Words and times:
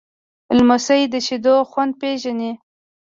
لمسی 0.57 1.01
د 1.13 1.15
شیدو 1.25 1.55
خوند 1.69 1.91
پیژني. 2.01 2.51